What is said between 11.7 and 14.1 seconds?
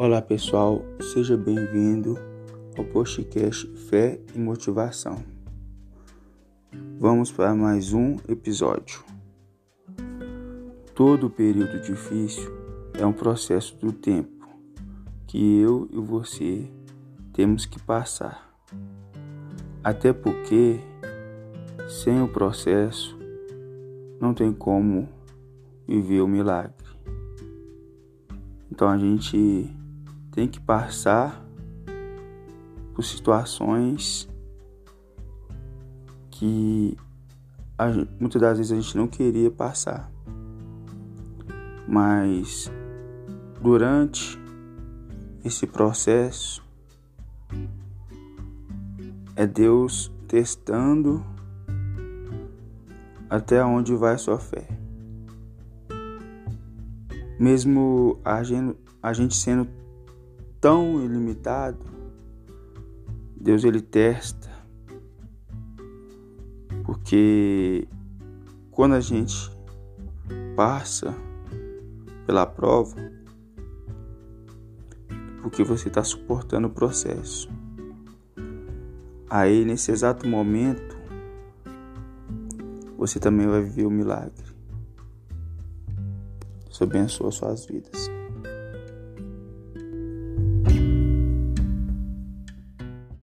difícil é um processo do